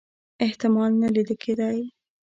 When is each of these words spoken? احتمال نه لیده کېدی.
احتمال 0.45 0.91
نه 1.01 1.07
لیده 1.15 1.35
کېدی. 1.41 1.79